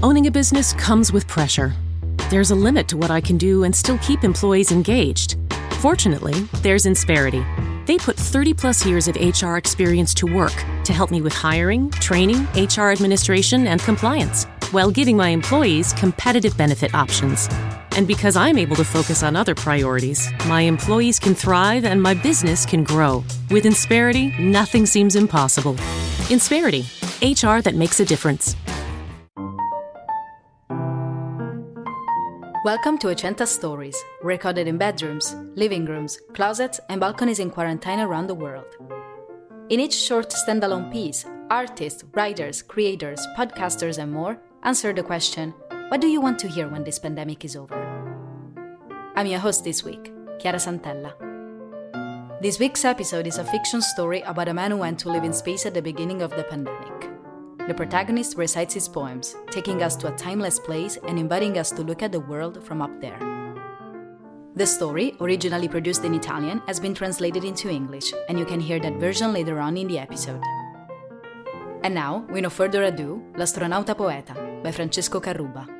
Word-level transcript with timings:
Owning 0.00 0.28
a 0.28 0.30
business 0.30 0.74
comes 0.74 1.12
with 1.12 1.26
pressure. 1.26 1.74
There's 2.30 2.52
a 2.52 2.54
limit 2.54 2.86
to 2.86 2.96
what 2.96 3.10
I 3.10 3.20
can 3.20 3.36
do 3.36 3.64
and 3.64 3.74
still 3.74 3.98
keep 3.98 4.22
employees 4.22 4.70
engaged. 4.70 5.36
Fortunately, 5.80 6.34
there's 6.62 6.86
Insperity. 6.86 7.44
They 7.84 7.98
put 7.98 8.14
30 8.14 8.54
plus 8.54 8.86
years 8.86 9.08
of 9.08 9.16
HR 9.16 9.56
experience 9.56 10.14
to 10.14 10.32
work 10.32 10.54
to 10.84 10.92
help 10.92 11.10
me 11.10 11.20
with 11.20 11.32
hiring, 11.32 11.90
training, 11.90 12.46
HR 12.54 12.92
administration, 12.92 13.66
and 13.66 13.80
compliance, 13.80 14.44
while 14.70 14.92
giving 14.92 15.16
my 15.16 15.30
employees 15.30 15.92
competitive 15.94 16.56
benefit 16.56 16.94
options. 16.94 17.48
And 17.96 18.06
because 18.06 18.36
I'm 18.36 18.56
able 18.56 18.76
to 18.76 18.84
focus 18.84 19.24
on 19.24 19.34
other 19.34 19.56
priorities, 19.56 20.30
my 20.46 20.60
employees 20.60 21.18
can 21.18 21.34
thrive 21.34 21.84
and 21.84 22.00
my 22.00 22.14
business 22.14 22.64
can 22.64 22.84
grow. 22.84 23.24
With 23.50 23.64
Insperity, 23.64 24.38
nothing 24.38 24.86
seems 24.86 25.16
impossible. 25.16 25.74
Insperity, 26.30 26.84
HR 27.20 27.60
that 27.62 27.74
makes 27.74 27.98
a 27.98 28.04
difference. 28.04 28.54
Welcome 32.64 32.98
to 32.98 33.06
Ochenta 33.06 33.46
Stories, 33.46 33.96
recorded 34.20 34.66
in 34.66 34.78
bedrooms, 34.78 35.36
living 35.54 35.84
rooms, 35.84 36.18
closets, 36.34 36.80
and 36.88 37.00
balconies 37.00 37.38
in 37.38 37.50
quarantine 37.50 38.00
around 38.00 38.26
the 38.26 38.34
world. 38.34 38.66
In 39.68 39.78
each 39.78 39.94
short 39.94 40.30
standalone 40.30 40.90
piece, 40.90 41.24
artists, 41.50 42.02
writers, 42.14 42.60
creators, 42.62 43.24
podcasters, 43.36 43.98
and 43.98 44.12
more 44.12 44.40
answer 44.64 44.92
the 44.92 45.04
question 45.04 45.54
What 45.86 46.00
do 46.00 46.08
you 46.08 46.20
want 46.20 46.40
to 46.40 46.48
hear 46.48 46.68
when 46.68 46.82
this 46.82 46.98
pandemic 46.98 47.44
is 47.44 47.54
over? 47.54 47.78
I'm 49.14 49.26
your 49.26 49.38
host 49.38 49.62
this 49.62 49.84
week, 49.84 50.12
Chiara 50.40 50.58
Santella. 50.58 51.14
This 52.42 52.58
week's 52.58 52.84
episode 52.84 53.28
is 53.28 53.38
a 53.38 53.44
fiction 53.44 53.80
story 53.80 54.22
about 54.22 54.48
a 54.48 54.54
man 54.54 54.72
who 54.72 54.78
went 54.78 54.98
to 55.00 55.10
live 55.10 55.22
in 55.22 55.32
space 55.32 55.64
at 55.64 55.74
the 55.74 55.82
beginning 55.82 56.22
of 56.22 56.32
the 56.32 56.42
pandemic. 56.42 56.97
The 57.68 57.74
protagonist 57.74 58.38
recites 58.38 58.72
his 58.72 58.88
poems, 58.88 59.36
taking 59.50 59.82
us 59.82 59.94
to 59.96 60.08
a 60.08 60.16
timeless 60.16 60.58
place 60.58 60.96
and 61.06 61.18
inviting 61.18 61.58
us 61.58 61.70
to 61.72 61.82
look 61.82 62.02
at 62.02 62.10
the 62.10 62.20
world 62.20 62.64
from 62.64 62.80
up 62.80 62.98
there. 62.98 63.18
The 64.56 64.66
story, 64.66 65.14
originally 65.20 65.68
produced 65.68 66.02
in 66.02 66.14
Italian, 66.14 66.62
has 66.66 66.80
been 66.80 66.94
translated 66.94 67.44
into 67.44 67.68
English, 67.68 68.14
and 68.30 68.38
you 68.38 68.46
can 68.46 68.58
hear 68.58 68.80
that 68.80 68.94
version 68.94 69.34
later 69.34 69.60
on 69.60 69.76
in 69.76 69.86
the 69.86 69.98
episode. 69.98 70.42
And 71.82 71.94
now, 71.94 72.26
with 72.30 72.42
no 72.42 72.48
further 72.48 72.84
ado, 72.84 73.22
L'astronauta 73.36 73.94
poeta 73.94 74.32
by 74.64 74.72
Francesco 74.72 75.20
Carruba. 75.20 75.77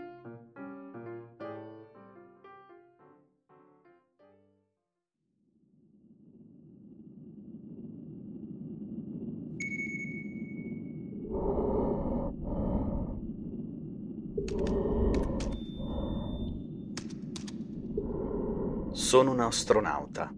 Sono 19.08 19.30
un 19.30 19.40
astronauta. 19.40 20.30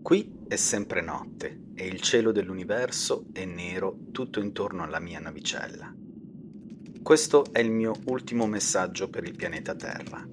Qui 0.00 0.44
è 0.46 0.54
sempre 0.54 1.00
notte 1.00 1.62
e 1.74 1.88
il 1.88 2.00
cielo 2.00 2.30
dell'universo 2.30 3.26
è 3.32 3.44
nero 3.44 3.98
tutto 4.12 4.38
intorno 4.38 4.84
alla 4.84 5.00
mia 5.00 5.18
navicella. 5.18 5.92
Questo 7.02 7.46
è 7.50 7.58
il 7.58 7.72
mio 7.72 7.92
ultimo 8.04 8.46
messaggio 8.46 9.10
per 9.10 9.24
il 9.24 9.34
pianeta 9.34 9.74
Terra. 9.74 10.24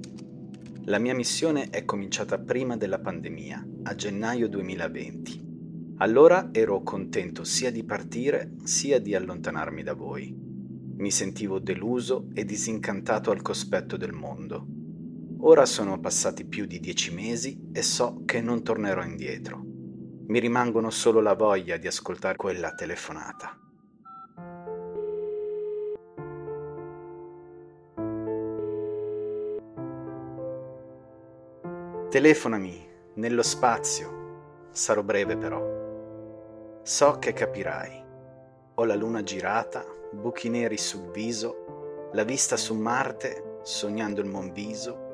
La 0.83 0.99
mia 0.99 1.15
missione 1.15 1.71
è 1.71 1.83
cominciata 1.83 2.37
prima 2.37 2.77
della 2.77 2.99
pandemia, 2.99 3.67
a 3.81 3.95
gennaio 3.95 4.47
2020. 4.47 5.95
Allora 5.97 6.49
ero 6.51 6.83
contento 6.83 7.43
sia 7.43 7.71
di 7.71 7.83
partire 7.83 8.57
sia 8.63 8.99
di 8.99 9.15
allontanarmi 9.15 9.81
da 9.81 9.95
voi. 9.95 10.31
Mi 10.97 11.09
sentivo 11.09 11.57
deluso 11.57 12.27
e 12.35 12.45
disincantato 12.45 13.31
al 13.31 13.41
cospetto 13.41 13.97
del 13.97 14.13
mondo 14.13 14.80
Ora 15.43 15.65
sono 15.65 15.99
passati 15.99 16.45
più 16.45 16.67
di 16.67 16.79
dieci 16.79 17.11
mesi 17.11 17.69
e 17.73 17.81
so 17.81 18.21
che 18.25 18.41
non 18.41 18.61
tornerò 18.61 19.01
indietro. 19.01 19.59
Mi 20.27 20.37
rimangono 20.37 20.91
solo 20.91 21.19
la 21.19 21.33
voglia 21.33 21.77
di 21.77 21.87
ascoltare 21.87 22.35
quella 22.35 22.75
telefonata. 22.75 23.57
Telefonami 32.11 32.87
nello 33.15 33.41
spazio. 33.41 34.67
Sarò 34.69 35.01
breve 35.01 35.37
però. 35.37 36.79
So 36.83 37.17
che 37.17 37.33
capirai. 37.33 38.03
Ho 38.75 38.85
la 38.85 38.95
luna 38.95 39.23
girata, 39.23 39.83
buchi 40.11 40.49
neri 40.49 40.77
sul 40.77 41.09
viso, 41.09 42.09
la 42.13 42.23
vista 42.23 42.57
su 42.57 42.75
Marte, 42.75 43.59
sognando 43.63 44.21
il 44.21 44.27
Monviso 44.27 45.09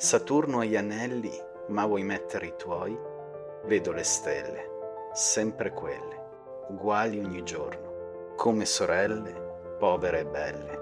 Saturno 0.00 0.60
ha 0.60 0.64
gli 0.64 0.76
anelli, 0.76 1.36
ma 1.70 1.84
vuoi 1.84 2.04
mettere 2.04 2.46
i 2.46 2.54
tuoi? 2.56 2.96
Vedo 3.64 3.90
le 3.90 4.04
stelle, 4.04 5.10
sempre 5.12 5.72
quelle, 5.72 6.66
uguali 6.68 7.18
ogni 7.18 7.42
giorno, 7.42 8.34
come 8.36 8.64
sorelle, 8.64 9.32
povere 9.76 10.20
e 10.20 10.24
belle. 10.24 10.80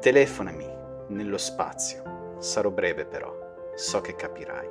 Telefonami 0.00 0.74
nello 1.08 1.36
spazio, 1.36 2.36
sarò 2.38 2.70
breve 2.70 3.04
però, 3.04 3.30
so 3.74 4.00
che 4.00 4.16
capirai. 4.16 4.68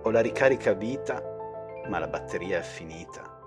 Ho 0.00 0.10
la 0.10 0.20
ricarica 0.20 0.72
vita, 0.72 1.22
ma 1.86 1.98
la 1.98 2.08
batteria 2.08 2.60
è 2.60 2.62
finita 2.62 3.39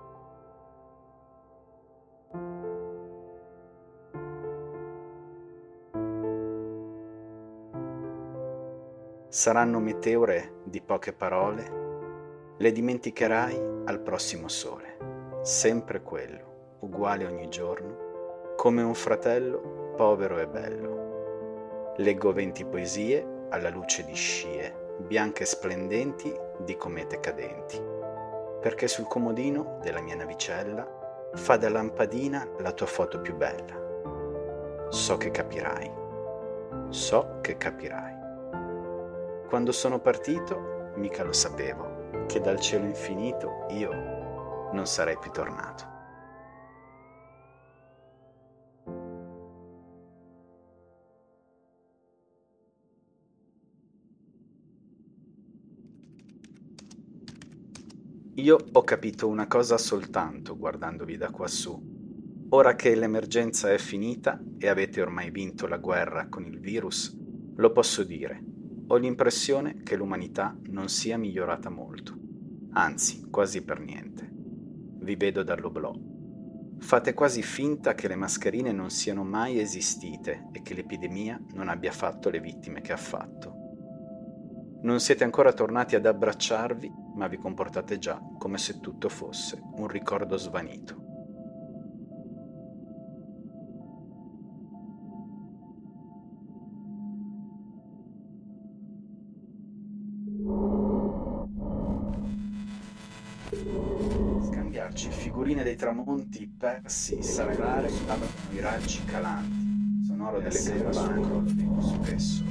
Saranno 9.34 9.80
meteore 9.80 10.60
di 10.62 10.80
poche 10.80 11.12
parole, 11.12 12.54
le 12.56 12.70
dimenticherai 12.70 13.82
al 13.86 13.98
prossimo 13.98 14.46
sole, 14.46 15.40
sempre 15.42 16.02
quello, 16.02 16.76
uguale 16.82 17.26
ogni 17.26 17.48
giorno, 17.48 18.54
come 18.54 18.82
un 18.82 18.94
fratello 18.94 19.92
povero 19.96 20.38
e 20.38 20.46
bello. 20.46 21.94
Leggo 21.96 22.32
venti 22.32 22.64
poesie 22.64 23.46
alla 23.48 23.70
luce 23.70 24.04
di 24.04 24.14
scie, 24.14 24.94
bianche 24.98 25.42
e 25.42 25.46
splendenti 25.46 26.32
di 26.58 26.76
comete 26.76 27.18
cadenti, 27.18 27.82
perché 28.60 28.86
sul 28.86 29.08
comodino 29.08 29.80
della 29.82 30.00
mia 30.00 30.14
navicella 30.14 31.32
fa 31.34 31.56
da 31.56 31.68
lampadina 31.68 32.48
la 32.60 32.70
tua 32.70 32.86
foto 32.86 33.20
più 33.20 33.34
bella. 33.34 34.86
So 34.90 35.16
che 35.16 35.32
capirai, 35.32 35.90
so 36.90 37.38
che 37.40 37.56
capirai. 37.56 38.13
Quando 39.48 39.72
sono 39.72 40.00
partito, 40.00 40.92
mica 40.96 41.22
lo 41.22 41.32
sapevo, 41.32 42.26
che 42.26 42.40
dal 42.40 42.58
cielo 42.58 42.86
infinito 42.86 43.66
io 43.68 43.90
non 44.72 44.86
sarei 44.86 45.18
più 45.18 45.30
tornato. 45.30 45.92
Io 58.36 58.58
ho 58.72 58.82
capito 58.82 59.28
una 59.28 59.46
cosa 59.46 59.78
soltanto 59.78 60.56
guardandovi 60.56 61.16
da 61.16 61.30
quassù. 61.30 61.92
Ora 62.48 62.74
che 62.74 62.94
l'emergenza 62.96 63.70
è 63.70 63.78
finita 63.78 64.42
e 64.58 64.68
avete 64.68 65.00
ormai 65.00 65.30
vinto 65.30 65.66
la 65.66 65.76
guerra 65.76 66.28
con 66.28 66.44
il 66.44 66.58
virus, 66.58 67.16
lo 67.56 67.70
posso 67.70 68.02
dire 68.02 68.52
ho 68.86 68.96
l'impressione 68.96 69.82
che 69.82 69.96
l'umanità 69.96 70.56
non 70.68 70.88
sia 70.88 71.16
migliorata 71.16 71.70
molto, 71.70 72.14
anzi 72.72 73.28
quasi 73.30 73.62
per 73.62 73.80
niente. 73.80 74.30
Vi 74.30 75.16
vedo 75.16 75.42
dall'oblò. 75.42 75.92
Fate 76.78 77.14
quasi 77.14 77.42
finta 77.42 77.94
che 77.94 78.08
le 78.08 78.16
mascherine 78.16 78.72
non 78.72 78.90
siano 78.90 79.24
mai 79.24 79.58
esistite 79.58 80.48
e 80.52 80.60
che 80.60 80.74
l'epidemia 80.74 81.40
non 81.54 81.68
abbia 81.68 81.92
fatto 81.92 82.28
le 82.28 82.40
vittime 82.40 82.82
che 82.82 82.92
ha 82.92 82.98
fatto. 82.98 83.62
Non 84.82 85.00
siete 85.00 85.24
ancora 85.24 85.52
tornati 85.54 85.94
ad 85.94 86.04
abbracciarvi, 86.04 86.92
ma 87.14 87.26
vi 87.26 87.38
comportate 87.38 87.98
già 87.98 88.20
come 88.38 88.58
se 88.58 88.80
tutto 88.80 89.08
fosse 89.08 89.62
un 89.76 89.88
ricordo 89.88 90.36
svanito. 90.36 91.03
Scambiarci 104.94 105.10
figurine 105.10 105.64
dei 105.64 105.74
tramonti 105.74 106.46
persi, 106.46 107.20
salvare 107.20 107.90
i 108.52 108.60
raggi 108.60 109.04
calanti, 109.04 110.04
sonoro 110.06 110.38
delle 110.38 110.52
sera 110.52 110.92
sul 110.92 111.20
crollo 111.20 111.50
di 111.50 111.68
spesso, 111.80 112.44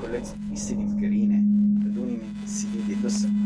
collezionisti 0.00 0.76
di 0.76 0.82
mascherine, 0.82 1.36
ad 1.84 1.96
un'immensi 1.96 2.68
di 2.86 2.98
dossacoli 2.98 3.43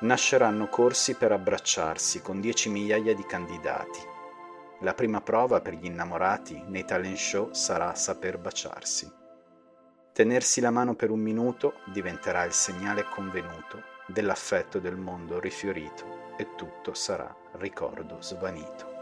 nasceranno 0.00 0.68
corsi 0.68 1.14
per 1.14 1.32
abbracciarsi 1.32 2.22
con 2.22 2.40
10 2.40 2.70
migliaia 2.70 3.14
di 3.14 3.24
candidati. 3.24 4.00
La 4.80 4.94
prima 4.94 5.20
prova 5.20 5.60
per 5.60 5.74
gli 5.74 5.84
innamorati 5.84 6.62
nei 6.66 6.84
talent 6.84 7.16
show 7.16 7.52
sarà 7.52 7.94
saper 7.94 8.38
baciarsi. 8.38 9.10
Tenersi 10.12 10.60
la 10.60 10.70
mano 10.70 10.94
per 10.94 11.10
un 11.10 11.20
minuto 11.20 11.80
diventerà 11.92 12.44
il 12.44 12.52
segnale 12.52 13.04
convenuto 13.04 13.82
dell'affetto 14.06 14.78
del 14.78 14.96
mondo 14.96 15.38
rifiorito 15.38 16.34
e 16.36 16.54
tutto 16.56 16.94
sarà 16.94 17.34
ricordo 17.52 18.20
svanito. 18.20 18.99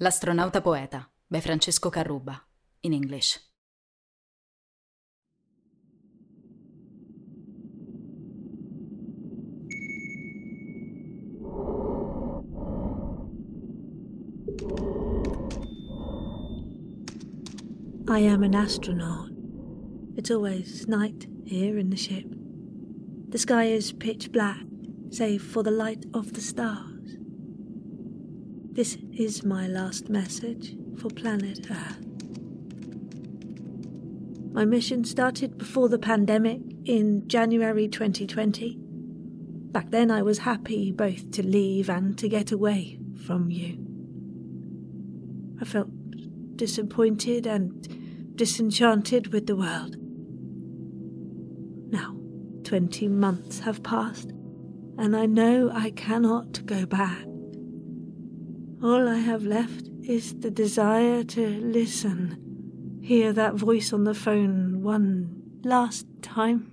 L'astronauta 0.00 0.60
poeta 0.60 1.10
by 1.26 1.40
Francesco 1.40 1.90
Carruba 1.90 2.40
in 2.82 2.92
English. 2.92 3.40
I 18.08 18.20
am 18.20 18.44
an 18.44 18.54
astronaut. 18.54 19.30
It's 20.16 20.30
always 20.30 20.86
night 20.86 21.26
here 21.44 21.76
in 21.76 21.90
the 21.90 21.96
ship. 21.96 22.24
The 23.30 23.38
sky 23.38 23.64
is 23.64 23.90
pitch 23.90 24.30
black, 24.30 24.64
save 25.10 25.42
for 25.42 25.64
the 25.64 25.72
light 25.72 26.04
of 26.14 26.34
the 26.34 26.40
stars. 26.40 26.97
This 28.78 28.96
is 29.12 29.42
my 29.42 29.66
last 29.66 30.08
message 30.08 30.76
for 30.98 31.10
planet 31.10 31.66
Earth. 31.68 31.98
My 34.52 34.64
mission 34.64 35.02
started 35.02 35.58
before 35.58 35.88
the 35.88 35.98
pandemic 35.98 36.60
in 36.84 37.26
January 37.26 37.88
2020. 37.88 38.78
Back 39.72 39.90
then, 39.90 40.12
I 40.12 40.22
was 40.22 40.38
happy 40.38 40.92
both 40.92 41.28
to 41.32 41.42
leave 41.42 41.90
and 41.90 42.16
to 42.18 42.28
get 42.28 42.52
away 42.52 43.00
from 43.26 43.50
you. 43.50 43.84
I 45.60 45.64
felt 45.64 45.88
disappointed 46.54 47.48
and 47.48 48.36
disenchanted 48.36 49.32
with 49.32 49.48
the 49.48 49.56
world. 49.56 49.96
Now, 51.90 52.14
20 52.62 53.08
months 53.08 53.58
have 53.58 53.82
passed, 53.82 54.30
and 54.96 55.16
I 55.16 55.26
know 55.26 55.68
I 55.74 55.90
cannot 55.90 56.64
go 56.64 56.86
back. 56.86 57.24
All 58.80 59.08
I 59.08 59.16
have 59.16 59.42
left 59.42 59.90
is 60.04 60.34
the 60.34 60.52
desire 60.52 61.24
to 61.24 61.48
listen, 61.60 63.00
hear 63.02 63.32
that 63.32 63.54
voice 63.54 63.92
on 63.92 64.04
the 64.04 64.14
phone 64.14 64.82
one 64.82 65.42
last 65.64 66.06
time. 66.22 66.70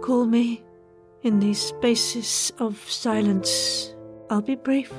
Call 0.00 0.24
me 0.24 0.64
in 1.22 1.40
these 1.40 1.60
spaces 1.60 2.54
of 2.58 2.78
silence. 2.90 3.94
I'll 4.30 4.40
be 4.40 4.56
brief. 4.56 4.90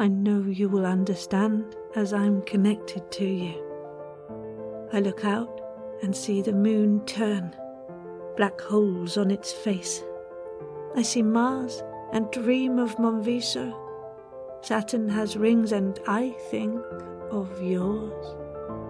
I 0.00 0.08
know 0.08 0.42
you 0.42 0.68
will 0.68 0.84
understand 0.84 1.76
as 1.94 2.12
I'm 2.12 2.42
connected 2.42 3.12
to 3.12 3.24
you. 3.24 3.67
I 4.92 5.00
look 5.00 5.24
out 5.24 5.60
and 6.02 6.16
see 6.16 6.40
the 6.40 6.52
moon 6.52 7.04
turn, 7.04 7.54
black 8.36 8.60
holes 8.60 9.18
on 9.18 9.30
its 9.30 9.52
face. 9.52 10.02
I 10.96 11.02
see 11.02 11.22
Mars 11.22 11.82
and 12.12 12.30
dream 12.30 12.78
of 12.78 12.96
Monviso. 12.96 13.76
Saturn 14.62 15.08
has 15.08 15.36
rings, 15.36 15.72
and 15.72 16.00
I 16.06 16.30
think 16.50 16.80
of 17.30 17.62
yours 17.62 18.36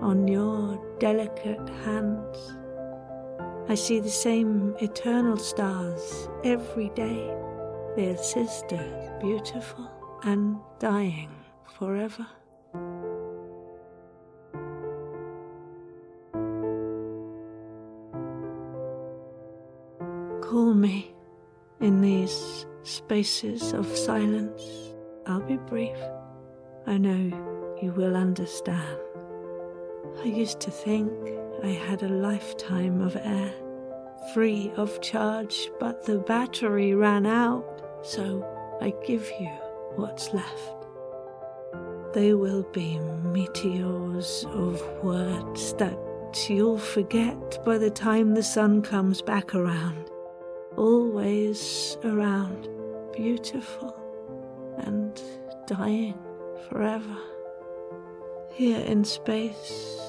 on 0.00 0.28
your 0.28 0.80
delicate 0.98 1.68
hands. 1.84 2.56
I 3.68 3.74
see 3.74 4.00
the 4.00 4.08
same 4.08 4.76
eternal 4.80 5.36
stars 5.36 6.28
every 6.44 6.90
day, 6.90 7.34
their 7.96 8.16
sisters, 8.16 9.10
beautiful 9.20 9.90
and 10.22 10.58
dying 10.78 11.30
forever. 11.78 12.26
Me 20.78 21.14
in 21.80 22.00
these 22.00 22.66
spaces 22.82 23.72
of 23.72 23.86
silence. 23.86 24.62
I'll 25.26 25.40
be 25.40 25.56
brief. 25.56 25.98
I 26.86 26.96
know 26.96 27.76
you 27.82 27.92
will 27.92 28.16
understand. 28.16 28.98
I 30.20 30.24
used 30.24 30.60
to 30.60 30.70
think 30.70 31.12
I 31.62 31.68
had 31.68 32.02
a 32.02 32.08
lifetime 32.08 33.00
of 33.00 33.16
air, 33.16 33.52
free 34.32 34.72
of 34.76 35.00
charge, 35.00 35.70
but 35.78 36.04
the 36.04 36.18
battery 36.18 36.94
ran 36.94 37.26
out, 37.26 37.64
so 38.02 38.44
I 38.80 38.94
give 39.06 39.30
you 39.38 39.50
what's 39.96 40.32
left. 40.32 40.86
They 42.14 42.34
will 42.34 42.62
be 42.72 42.98
meteors 42.98 44.46
of 44.50 44.82
words 45.04 45.74
that 45.74 45.98
you'll 46.48 46.78
forget 46.78 47.64
by 47.64 47.78
the 47.78 47.90
time 47.90 48.34
the 48.34 48.42
sun 48.42 48.82
comes 48.82 49.20
back 49.20 49.54
around 49.54 50.07
always 50.78 51.98
around, 52.04 52.68
beautiful 53.12 53.94
and 54.78 55.20
dying 55.66 56.16
forever. 56.68 57.16
Here 58.52 58.78
in 58.78 59.04
space, 59.04 60.00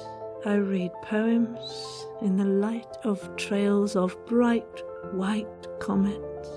I 0.44 0.54
read 0.54 0.92
poems 1.02 2.06
in 2.22 2.36
the 2.36 2.44
light 2.44 2.96
of 3.04 3.36
trails 3.36 3.96
of 3.96 4.16
bright 4.26 4.82
white 5.12 5.66
comets. 5.80 6.48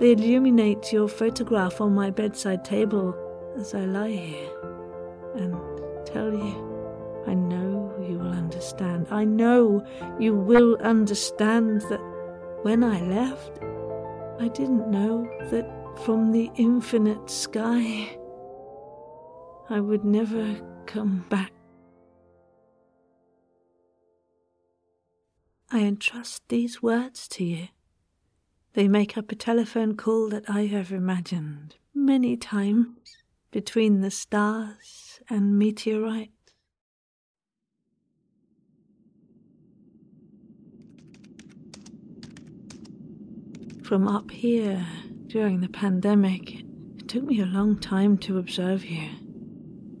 They 0.00 0.12
illuminate 0.12 0.92
your 0.92 1.08
photograph 1.08 1.80
on 1.80 1.94
my 1.94 2.10
bedside 2.10 2.64
table 2.64 3.16
as 3.56 3.72
I 3.72 3.84
lie 3.84 4.10
here 4.10 4.50
and 5.36 5.54
tell 6.06 6.32
you 6.32 6.68
I 7.28 7.34
know 7.34 7.92
you 8.00 8.18
will 8.18 8.32
understand. 8.32 9.08
I 9.10 9.24
know 9.24 9.84
you 10.18 10.34
will 10.34 10.76
understand 10.78 11.82
that 11.82 12.00
when 12.62 12.82
I 12.82 13.00
left, 13.00 13.60
I 14.40 14.48
didn't 14.48 14.90
know 14.90 15.28
that 15.50 15.66
from 16.04 16.32
the 16.32 16.50
infinite 16.56 17.28
sky 17.28 18.16
I 19.70 19.80
would 19.80 20.04
never 20.04 20.60
come 20.86 21.26
back. 21.28 21.52
I 25.70 25.80
entrust 25.80 26.42
these 26.48 26.82
words 26.82 27.28
to 27.28 27.44
you. 27.44 27.68
They 28.72 28.88
make 28.88 29.18
up 29.18 29.30
a 29.30 29.36
telephone 29.36 29.96
call 29.96 30.30
that 30.30 30.48
I 30.48 30.66
have 30.66 30.92
imagined 30.92 31.76
many 31.94 32.36
times 32.36 33.18
between 33.50 34.00
the 34.00 34.10
stars 34.10 35.20
and 35.28 35.58
meteorites. 35.58 36.37
From 43.88 44.06
up 44.06 44.30
here 44.30 44.86
during 45.28 45.62
the 45.62 45.68
pandemic, 45.68 46.60
it 46.98 47.08
took 47.08 47.24
me 47.24 47.40
a 47.40 47.46
long 47.46 47.74
time 47.80 48.18
to 48.18 48.36
observe 48.36 48.84
you. 48.84 49.08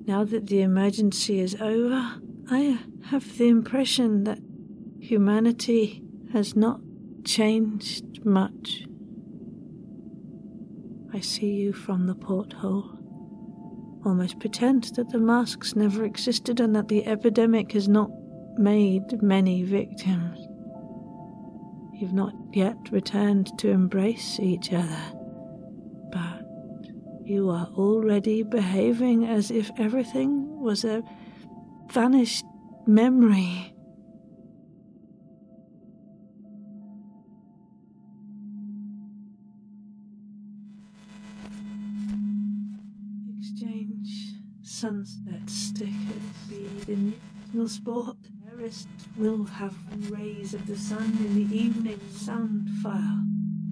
Now 0.04 0.24
that 0.24 0.48
the 0.48 0.60
emergency 0.60 1.40
is 1.40 1.56
over, 1.58 2.16
I 2.50 2.80
have 3.06 3.38
the 3.38 3.48
impression 3.48 4.24
that 4.24 4.40
humanity 5.00 6.02
has 6.34 6.54
not 6.54 6.80
changed 7.24 8.26
much. 8.26 8.84
I 11.14 11.20
see 11.20 11.54
you 11.54 11.72
from 11.72 12.06
the 12.06 12.14
porthole. 12.14 12.90
Almost 14.04 14.38
pretend 14.38 14.84
that 14.96 15.08
the 15.08 15.18
masks 15.18 15.74
never 15.74 16.04
existed 16.04 16.60
and 16.60 16.76
that 16.76 16.88
the 16.88 17.06
epidemic 17.06 17.72
has 17.72 17.88
not 17.88 18.10
made 18.58 19.22
many 19.22 19.62
victims. 19.62 20.47
You've 21.98 22.12
not 22.12 22.32
yet 22.52 22.76
returned 22.92 23.58
to 23.58 23.70
embrace 23.70 24.38
each 24.38 24.72
other, 24.72 25.02
but 26.12 26.44
you 27.24 27.50
are 27.50 27.66
already 27.74 28.44
behaving 28.44 29.24
as 29.24 29.50
if 29.50 29.68
everything 29.76 30.60
was 30.60 30.84
a 30.84 31.02
vanished 31.90 32.44
memory. 32.86 33.74
Exchange 43.40 44.34
sunset 44.62 45.50
stickers 45.50 45.96
be 46.48 46.92
in 46.92 47.12
national 47.48 47.68
sport. 47.68 48.16
Terrorists 48.68 49.08
will 49.16 49.44
have 49.44 49.74
rays 50.10 50.52
of 50.52 50.66
the 50.66 50.76
sun 50.76 51.16
in 51.24 51.34
the 51.36 51.56
evening 51.56 51.98
sound 52.12 52.68
fire 52.82 53.22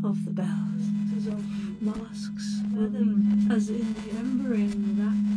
of 0.02 0.24
the 0.24 0.30
bells, 0.30 0.88
as 1.18 1.26
of 1.26 1.82
masks, 1.82 2.62
them 2.72 3.46
as 3.52 3.68
in 3.68 3.94
remembering 4.06 4.96
that 4.96 5.36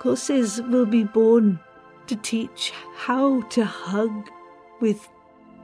Courses 0.00 0.60
will 0.60 0.84
be 0.84 1.02
born 1.02 1.60
to 2.08 2.16
teach 2.16 2.72
how 2.94 3.42
to 3.42 3.64
hug 3.64 4.28
with 4.80 5.08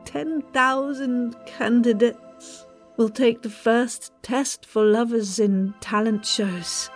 10,000 0.05 1.37
candidates. 1.47 2.67
Will 2.97 3.09
take 3.09 3.43
the 3.43 3.51
first 3.51 4.13
test 4.23 4.67
for 4.67 4.85
lovers 4.85 5.39
in 5.39 5.75
talent 5.81 6.27
shows. 6.27 6.91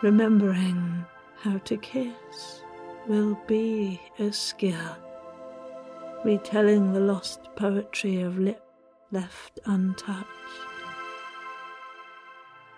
Remembering 0.00 1.04
how 1.42 1.58
to 1.58 1.76
kiss 1.76 2.62
will 3.08 3.36
be 3.46 4.00
a 4.18 4.32
skill. 4.32 4.96
Retelling 6.24 6.92
the 6.92 7.00
lost 7.00 7.40
poetry 7.56 8.22
of 8.22 8.38
lip 8.38 8.62
left 9.10 9.58
untouched. 9.66 10.26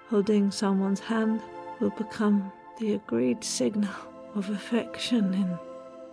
Holding 0.08 0.50
someone's 0.50 1.00
hand 1.00 1.42
will 1.80 1.90
become 1.90 2.50
the 2.78 2.94
agreed 2.94 3.44
signal 3.44 3.94
of 4.34 4.50
affection 4.50 5.34
in 5.34 5.58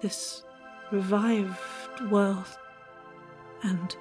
this 0.01 0.43
revived 0.91 2.01
world, 2.09 2.47
and 3.63 3.95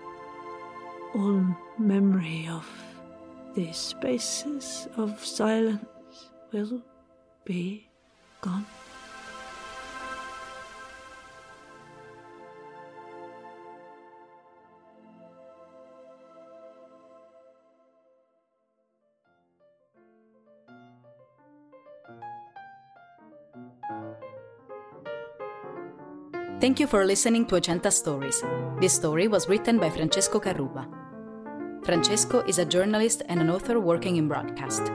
all 1.15 1.45
memory 1.79 2.49
of 2.51 2.67
these 3.55 3.77
spaces 3.77 4.89
of 4.97 5.25
silence 5.25 6.31
will 6.53 6.83
be 7.45 7.89
gone. 8.41 8.67
Thank 26.61 26.79
you 26.79 26.87
for 26.87 27.07
listening 27.07 27.47
to 27.47 27.55
Ochenta 27.55 27.91
Stories. 27.91 28.45
This 28.83 28.93
story 28.93 29.29
was 29.29 29.49
written 29.49 29.79
by 29.79 29.89
Francesco 29.89 30.39
Carruba. 30.39 30.87
Francesco 31.85 32.41
is 32.41 32.59
a 32.59 32.67
journalist 32.67 33.23
and 33.31 33.41
an 33.41 33.49
author 33.49 33.81
working 33.81 34.17
in 34.17 34.29
broadcast. 34.29 34.93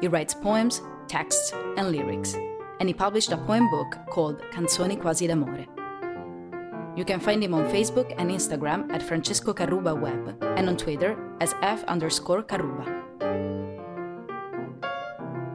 He 0.00 0.08
writes 0.08 0.32
poems, 0.32 0.80
texts, 1.06 1.52
and 1.76 1.92
lyrics, 1.92 2.32
and 2.80 2.88
he 2.88 2.94
published 2.94 3.32
a 3.32 3.36
poem 3.36 3.68
book 3.70 3.98
called 4.08 4.40
Canzoni 4.50 4.98
quasi 4.98 5.26
d'amore. 5.26 5.66
You 6.96 7.04
can 7.04 7.20
find 7.20 7.44
him 7.44 7.52
on 7.52 7.66
Facebook 7.66 8.14
and 8.16 8.30
Instagram 8.30 8.90
at 8.90 9.02
Francesco 9.02 9.52
Carruba 9.52 9.94
Web 9.94 10.42
and 10.56 10.70
on 10.70 10.78
Twitter 10.78 11.18
as 11.42 11.54
F 11.60 11.84
underscore 11.84 12.42
Carruba. 12.42 12.86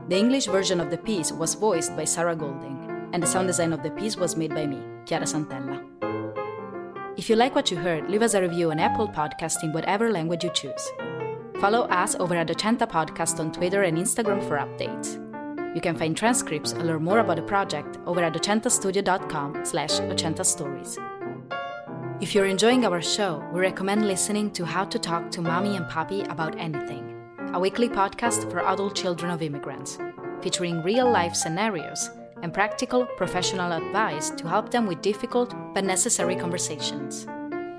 The 0.09 0.15
English 0.15 0.45
version 0.45 0.79
of 0.79 0.91
the 0.91 0.99
piece 0.99 1.31
was 1.31 1.55
voiced 1.55 1.95
by 1.95 2.05
Sarah 2.05 2.35
Golding, 2.35 3.09
and 3.13 3.23
the 3.23 3.27
sound 3.27 3.47
design 3.47 3.73
of 3.73 3.81
the 3.81 3.89
piece 3.89 4.15
was 4.15 4.35
made 4.35 4.53
by 4.53 4.67
me, 4.67 4.83
Chiara 5.09 5.25
Santella. 5.25 5.83
If 7.17 7.29
you 7.29 7.35
like 7.35 7.55
what 7.55 7.71
you 7.71 7.77
heard, 7.77 8.09
leave 8.09 8.21
us 8.21 8.35
a 8.35 8.41
review 8.41 8.69
on 8.69 8.79
Apple 8.79 9.07
Podcast 9.07 9.63
in 9.63 9.73
whatever 9.73 10.11
language 10.11 10.43
you 10.43 10.51
choose. 10.53 10.91
Follow 11.59 11.81
us 11.87 12.15
over 12.15 12.35
at 12.35 12.47
Ochenta 12.47 12.87
Podcast 12.87 13.39
on 13.39 13.51
Twitter 13.51 13.81
and 13.83 13.97
Instagram 13.97 14.47
for 14.47 14.57
updates. 14.57 15.17
You 15.75 15.81
can 15.81 15.97
find 15.97 16.15
transcripts 16.15 16.73
and 16.73 16.85
learn 16.85 17.03
more 17.03 17.19
about 17.19 17.37
the 17.37 17.41
project 17.41 17.97
over 18.05 18.23
at 18.23 18.33
ochentastudio.com 18.33 19.65
slash 19.65 19.93
ochentastories. 20.13 20.97
If 22.21 22.35
you're 22.35 22.45
enjoying 22.45 22.85
our 22.85 23.01
show, 23.01 23.43
we 23.51 23.61
recommend 23.61 24.07
listening 24.07 24.51
to 24.51 24.63
How 24.63 24.85
to 24.85 24.99
Talk 24.99 25.31
to 25.31 25.41
Mommy 25.41 25.75
and 25.75 25.85
Papi 25.87 26.29
About 26.31 26.57
Anything, 26.59 27.03
a 27.53 27.59
weekly 27.59 27.89
podcast 27.89 28.49
for 28.51 28.59
adult 28.59 28.95
children 28.95 29.31
of 29.31 29.41
immigrants, 29.41 29.97
featuring 30.41 30.83
real-life 30.83 31.35
scenarios 31.35 32.09
and 32.41 32.53
practical 32.53 33.05
professional 33.17 33.71
advice 33.71 34.29
to 34.31 34.47
help 34.47 34.71
them 34.71 34.85
with 34.85 35.01
difficult 35.01 35.53
but 35.73 35.83
necessary 35.83 36.35
conversations. 36.35 37.27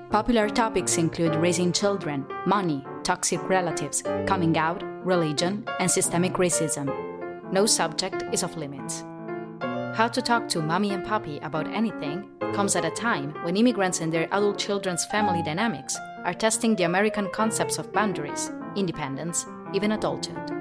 Popular 0.09 0.49
topics 0.49 0.97
include 0.97 1.35
raising 1.35 1.71
children, 1.71 2.25
money, 2.45 2.83
toxic 3.03 3.41
relatives, 3.47 4.03
coming 4.25 4.57
out, 4.57 4.83
religion, 5.05 5.65
and 5.79 5.89
systemic 5.89 6.33
racism. 6.33 6.91
No 7.51 7.65
subject 7.65 8.23
is 8.33 8.43
off 8.43 8.57
limits. 8.57 9.03
How 9.95 10.07
to 10.07 10.21
talk 10.21 10.47
to 10.49 10.61
mommy 10.61 10.91
and 10.91 11.05
papi 11.05 11.43
about 11.45 11.67
anything 11.67 12.29
comes 12.53 12.75
at 12.75 12.85
a 12.85 12.91
time 12.91 13.33
when 13.43 13.57
immigrants 13.57 14.01
and 14.01 14.11
their 14.11 14.27
adult 14.33 14.57
children's 14.57 15.05
family 15.05 15.41
dynamics 15.43 15.97
are 16.23 16.33
testing 16.33 16.75
the 16.75 16.83
American 16.83 17.29
concepts 17.29 17.77
of 17.77 17.91
boundaries, 17.93 18.51
independence, 18.75 19.45
even 19.73 19.93
adulthood. 19.93 20.51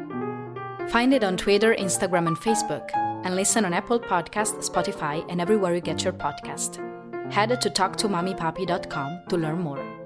Find 0.91 1.15
it 1.15 1.23
on 1.23 1.37
Twitter, 1.37 1.75
Instagram, 1.75 2.27
and 2.27 2.37
Facebook 2.37 2.91
and 3.25 3.37
listen 3.37 3.65
on 3.65 3.73
Apple 3.73 4.01
Podcast, 4.01 4.57
Spotify, 4.69 5.25
and 5.29 5.41
everywhere 5.41 5.75
you 5.75 5.81
get 5.81 6.05
your 6.05 6.13
podcast. 6.13 6.79
Head 7.33 7.61
to 7.61 7.71
talktomommypapi.com 7.71 9.23
to 9.29 9.37
learn 9.37 9.61
more. 9.61 10.00